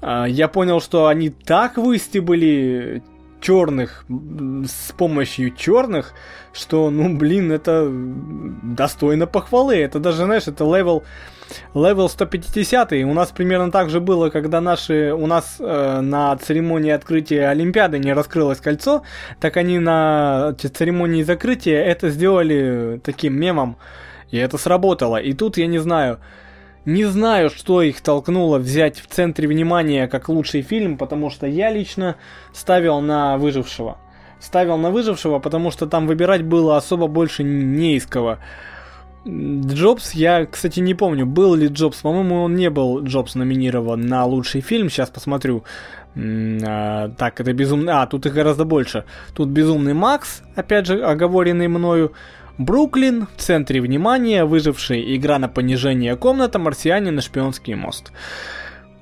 [0.00, 3.02] э, я понял, что они так выстебали
[3.40, 6.12] черных с помощью черных,
[6.52, 9.76] что, ну, блин, это достойно похвалы.
[9.76, 11.04] Это даже, знаешь, это level
[11.74, 16.90] level 150 у нас примерно так же было, когда наши у нас э, на церемонии
[16.90, 19.02] открытия Олимпиады не раскрылось кольцо,
[19.40, 23.76] так они на церемонии закрытия это сделали таким мемом,
[24.30, 25.16] и это сработало.
[25.16, 26.18] И тут я не знаю,
[26.88, 31.70] не знаю, что их толкнуло взять в центре внимания как лучший фильм, потому что я
[31.70, 32.16] лично
[32.54, 33.98] ставил на выжившего.
[34.40, 38.38] Ставил на выжившего, потому что там выбирать было особо больше не из кого.
[39.26, 42.00] Джобс, я, кстати, не помню, был ли Джобс.
[42.00, 44.88] По-моему, он не был Джобс номинирован на лучший фильм.
[44.88, 45.64] Сейчас посмотрю.
[46.16, 47.92] А, так, это безумный...
[47.92, 49.04] А, тут их гораздо больше.
[49.34, 52.12] Тут Безумный Макс, опять же, оговоренный мною.
[52.58, 58.12] Бруклин, в центре внимания, выживший, игра на понижение комната, марсиане на шпионский мост.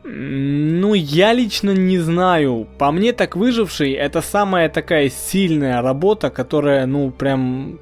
[0.05, 2.69] Ну, я лично не знаю.
[2.79, 7.81] По мне так выживший это самая такая сильная работа, которая, ну, прям...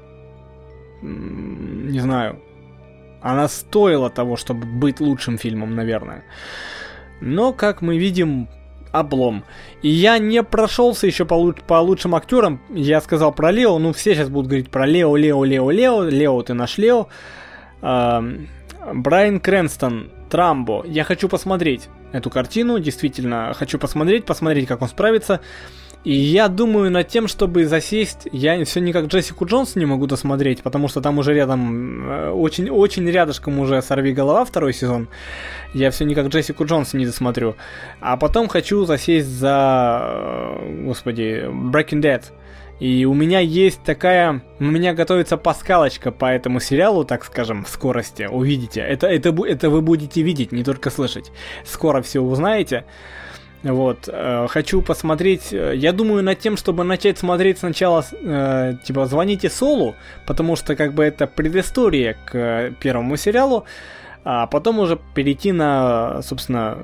[1.01, 2.41] Не знаю.
[3.21, 6.23] Она стоила того, чтобы быть лучшим фильмом, наверное.
[7.21, 8.47] Но, как мы видим,
[8.99, 9.43] облом.
[9.81, 12.61] И я не прошелся еще по, луч- по лучшим актерам.
[12.69, 16.03] Я сказал про Лео, ну все сейчас будут говорить про Лео, Лео, Лео, Лео.
[16.03, 17.07] Лео, ты наш Лео.
[17.81, 20.83] Брайан Крэнстон, Трамбо.
[20.85, 25.41] Я хочу посмотреть эту картину, действительно хочу посмотреть, посмотреть, как он справится.
[26.05, 30.61] И я думаю над тем, чтобы засесть, я все никак Джессику Джонс не могу досмотреть,
[30.61, 35.09] потому что там уже рядом, очень-очень э, рядышком уже «Сорви голова» второй сезон.
[35.73, 37.55] Я все никак Джессику Джонс не досмотрю.
[38.01, 42.23] А потом хочу засесть за, э, господи, Breaking Dead.
[42.79, 44.43] И у меня есть такая...
[44.59, 48.27] У меня готовится паскалочка по этому сериалу, так скажем, в скорости.
[48.29, 48.81] Увидите.
[48.81, 51.31] Это, это, это вы будете видеть, не только слышать.
[51.63, 52.85] Скоро все узнаете.
[53.65, 59.07] Вот, э, хочу посмотреть, э, я думаю над тем, чтобы начать смотреть сначала, э, типа,
[59.07, 59.95] звоните Солу,
[60.27, 63.65] потому что, как бы, это предыстория к э, первому сериалу,
[64.23, 66.77] а потом уже перейти на, собственно,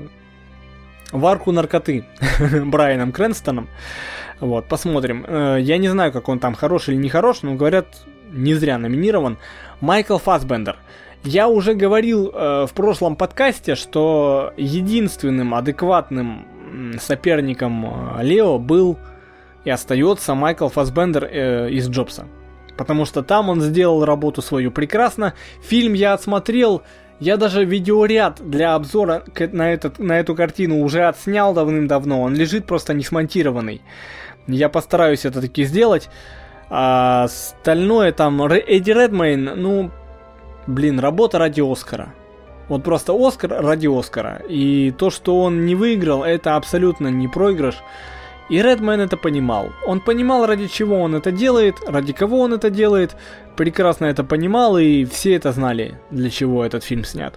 [1.12, 2.04] варку наркоты
[2.66, 3.68] Брайаном Крэнстоном.
[4.40, 5.24] Вот, посмотрим.
[5.28, 8.80] Э, я не знаю, как он там хорош или не хорош, но говорят, не зря
[8.80, 9.38] номинирован.
[9.82, 10.78] Майкл Фасбендер.
[11.24, 16.48] Я уже говорил э, в прошлом подкасте, что единственным адекватным
[17.00, 17.86] соперником
[18.20, 18.98] э, Лео был
[19.64, 22.26] и остается Майкл Фасбендер э, из Джобса.
[22.78, 25.34] Потому что там он сделал работу свою прекрасно.
[25.62, 26.82] Фильм я отсмотрел,
[27.20, 32.22] Я даже видеоряд для обзора на, этот, на эту картину уже отснял давным-давно.
[32.22, 33.82] Он лежит просто не смонтированный.
[34.48, 36.10] Я постараюсь это таки сделать.
[36.70, 38.42] А остальное там...
[38.44, 39.92] Эдди Редмейн, ну...
[40.66, 42.14] Блин, работа ради Оскара.
[42.72, 44.42] Вот просто Оскар ради Оскара.
[44.48, 47.84] И то, что он не выиграл, это абсолютно не проигрыш.
[48.50, 49.72] И Редмейн это понимал.
[49.86, 53.18] Он понимал, ради чего он это делает, ради кого он это делает.
[53.58, 57.34] Прекрасно это понимал, и все это знали, для чего этот фильм снят.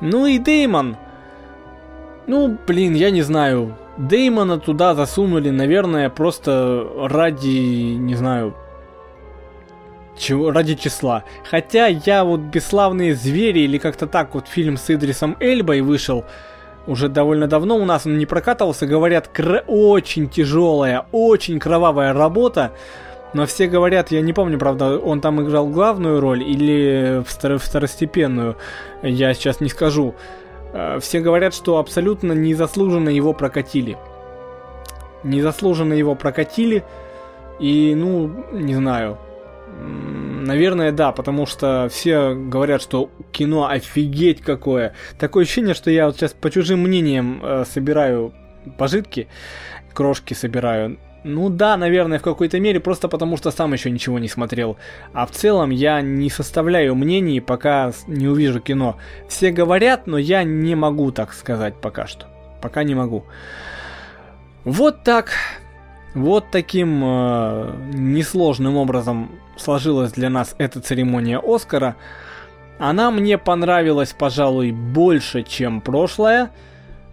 [0.00, 0.96] Ну и Деймон.
[2.26, 3.76] Ну, блин, я не знаю.
[3.98, 8.54] Деймона туда засунули, наверное, просто ради, не знаю,
[10.16, 11.24] чего, ради числа.
[11.48, 16.24] Хотя я вот «Бесславные звери» или как-то так вот фильм с Идрисом Эльбой вышел,
[16.86, 22.72] уже довольно давно у нас он не прокатывался, говорят, кр- очень тяжелая, очень кровавая работа.
[23.32, 28.56] Но все говорят, я не помню, правда, он там играл главную роль или втор- второстепенную,
[29.02, 30.14] я сейчас не скажу.
[30.72, 33.96] Э, все говорят, что абсолютно незаслуженно его прокатили.
[35.24, 36.84] Незаслуженно его прокатили,
[37.58, 39.18] и, ну, не знаю,
[39.80, 44.94] Наверное, да, потому что все говорят, что кино офигеть какое.
[45.18, 48.34] Такое ощущение, что я вот сейчас по чужим мнениям э, собираю
[48.76, 49.28] пожитки,
[49.94, 50.98] крошки собираю.
[51.24, 54.76] Ну да, наверное, в какой-то мере, просто потому что сам еще ничего не смотрел.
[55.14, 58.98] А в целом я не составляю мнений, пока не увижу кино.
[59.28, 62.26] Все говорят, но я не могу так сказать пока что.
[62.60, 63.24] Пока не могу.
[64.64, 65.30] Вот так.
[66.14, 71.96] Вот таким э, несложным образом сложилась для нас эта церемония Оскара.
[72.78, 76.50] Она мне понравилась, пожалуй, больше, чем прошлая.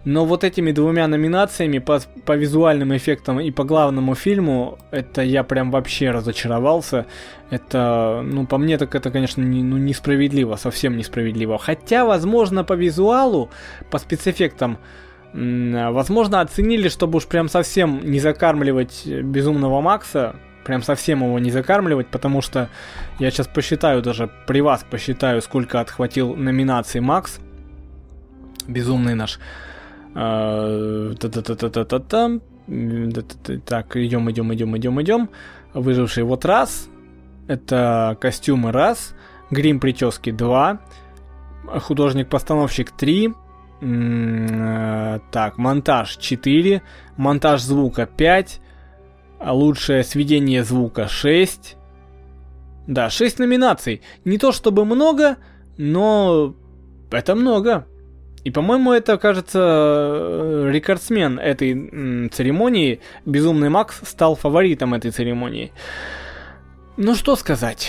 [0.04, 5.44] Но вот этими двумя номинациями по, по визуальным эффектам и по главному фильму, это я
[5.44, 7.06] прям вообще разочаровался.
[7.50, 11.56] Это, ну, по мне так это, конечно, не, ну, несправедливо, совсем несправедливо.
[11.56, 13.50] Хотя, возможно, по визуалу,
[13.92, 14.78] по спецэффектам,
[15.32, 20.34] возможно, оценили, чтобы уж прям совсем не закармливать Безумного Макса,
[20.64, 22.68] прям совсем его не закармливать, потому что
[23.18, 27.40] я сейчас посчитаю, даже при вас посчитаю, сколько отхватил номинаций Макс.
[28.68, 29.38] Безумный наш.
[30.14, 31.12] А.
[33.66, 35.30] Так, идем, идем, идем, идем, идем.
[35.74, 36.88] Выживший вот раз.
[37.48, 39.14] Это костюмы раз.
[39.50, 40.80] Грим прически два.
[41.66, 43.34] Художник-постановщик три.
[43.80, 46.82] Так, монтаж 4.
[47.16, 48.60] Монтаж звука 5
[49.50, 51.76] лучшее сведение звука 6.
[52.86, 54.02] Да, 6 номинаций.
[54.24, 55.36] Не то чтобы много,
[55.76, 56.54] но
[57.10, 57.86] это много.
[58.44, 63.00] И, по-моему, это, кажется, э, рекордсмен этой церемонии.
[63.24, 65.72] Безумный Макс стал фаворитом этой церемонии.
[66.96, 67.88] Ну что сказать.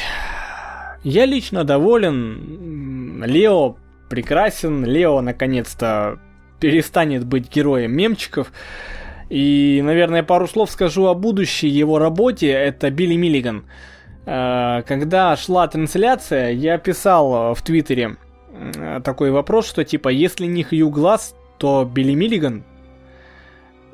[1.03, 3.23] Я лично доволен.
[3.25, 3.77] Лео
[4.09, 4.85] прекрасен.
[4.85, 6.19] Лео наконец-то
[6.59, 8.51] перестанет быть героем мемчиков.
[9.33, 12.51] И, наверное, пару слов скажу о будущей его работе.
[12.51, 13.65] Это Билли Миллиган.
[14.27, 18.17] Э, когда шла трансляция, я писал в Твиттере
[19.03, 22.63] такой вопрос, что типа, если не Хью Глаз, то Билли Миллиган.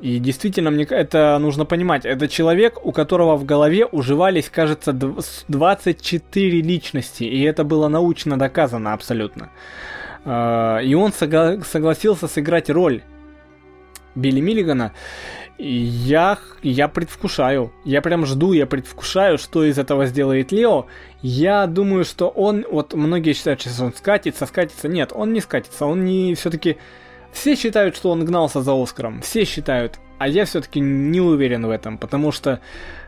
[0.02, 2.04] И действительно, мне это нужно понимать.
[2.04, 7.24] Это человек, у которого в голове уживались, кажется, 24 личности.
[7.24, 9.48] И это было научно доказано абсолютно.
[10.26, 13.00] Э, и он согла- согласился сыграть роль
[14.14, 14.92] Билли Миллигана.
[15.58, 17.72] Я, я предвкушаю.
[17.84, 20.86] Я прям жду, я предвкушаю, что из этого сделает Лео.
[21.20, 24.88] Я думаю, что он, вот многие считают, что он скатится, скатится.
[24.88, 26.78] Нет, он не скатится, он не все-таки...
[27.32, 31.70] Все считают, что он гнался за Оскаром, все считают, а я все-таки не уверен в
[31.70, 32.60] этом, потому что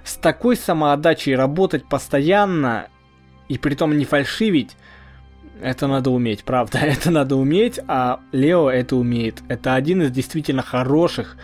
[0.05, 2.87] с такой самоотдачей работать постоянно
[3.49, 4.77] и при том не фальшивить,
[5.61, 9.43] это надо уметь, правда, это надо уметь, а Лео это умеет.
[9.49, 11.37] Это один из действительно хороших,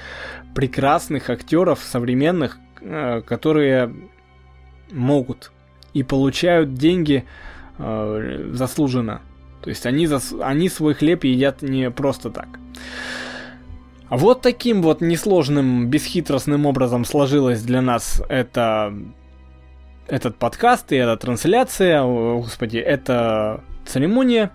[0.54, 3.94] прекрасных актеров современных, э, которые
[4.90, 5.52] могут
[5.94, 7.24] и получают деньги
[7.78, 9.22] э, заслуженно.
[9.62, 10.34] То есть они, зас...
[10.40, 12.48] они свой хлеб едят не просто так.
[14.10, 18.94] Вот таким вот несложным, бесхитростным образом сложилась для нас это
[20.06, 24.52] этот подкаст и эта трансляция, о, господи, это церемония.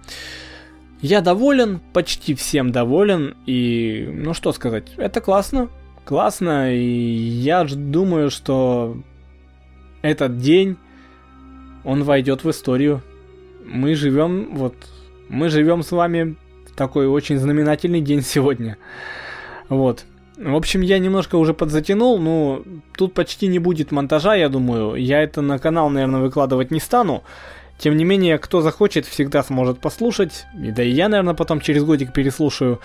[1.02, 5.70] Я доволен, почти всем доволен, и ну что сказать, это классно,
[6.06, 8.98] классно, и я думаю, что
[10.02, 10.78] этот день,
[11.84, 13.02] он войдет в историю.
[13.66, 14.76] Мы живем, вот,
[15.30, 16.36] мы живем с вами
[16.68, 18.78] в такой очень знаменательный день сегодня.
[19.70, 20.06] Вот.
[20.38, 22.64] В общем, я немножко уже подзатянул, но
[22.98, 24.96] тут почти не будет монтажа, я думаю.
[24.96, 27.24] Я это на канал, наверное, выкладывать не стану.
[27.78, 30.46] Тем не менее, кто захочет, всегда сможет послушать.
[30.58, 32.80] И да и я, наверное, потом через годик переслушаю.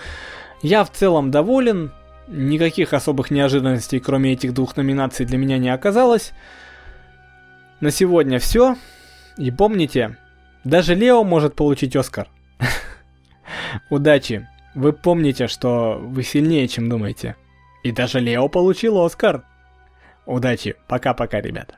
[0.61, 1.91] Я в целом доволен.
[2.27, 6.31] Никаких особых неожиданностей, кроме этих двух номинаций, для меня не оказалось.
[7.79, 8.75] На сегодня все.
[9.37, 10.17] И помните,
[10.63, 12.27] даже Лео может получить Оскар.
[13.89, 14.47] Удачи!
[14.75, 17.35] Вы помните, что вы сильнее, чем думаете.
[17.83, 19.43] И даже Лео получил Оскар.
[20.25, 20.75] Удачи.
[20.87, 21.77] Пока-пока, ребята.